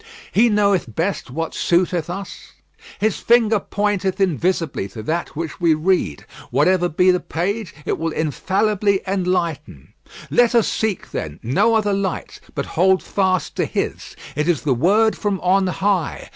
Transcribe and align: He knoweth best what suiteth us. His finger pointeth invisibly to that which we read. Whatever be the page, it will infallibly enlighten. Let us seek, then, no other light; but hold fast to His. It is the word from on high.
He 0.31 0.49
knoweth 0.49 0.95
best 0.95 1.29
what 1.29 1.51
suiteth 1.53 2.09
us. 2.09 2.53
His 2.99 3.17
finger 3.19 3.59
pointeth 3.59 4.19
invisibly 4.19 4.87
to 4.87 5.03
that 5.03 5.35
which 5.35 5.61
we 5.61 5.75
read. 5.75 6.25
Whatever 6.49 6.89
be 6.89 7.11
the 7.11 7.19
page, 7.19 7.75
it 7.85 7.99
will 7.99 8.09
infallibly 8.09 9.01
enlighten. 9.05 9.93
Let 10.31 10.55
us 10.55 10.67
seek, 10.67 11.11
then, 11.11 11.39
no 11.43 11.75
other 11.75 11.93
light; 11.93 12.39
but 12.55 12.65
hold 12.65 13.03
fast 13.03 13.55
to 13.57 13.65
His. 13.65 14.15
It 14.35 14.47
is 14.47 14.63
the 14.63 14.73
word 14.73 15.15
from 15.15 15.39
on 15.41 15.67
high. 15.67 16.29